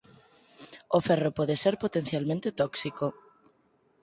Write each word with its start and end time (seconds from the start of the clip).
O 0.97 0.99
ferro 1.07 1.31
pode 1.37 1.55
ser 1.63 1.75
potencialmente 1.83 2.55
tóxico. 2.61 3.05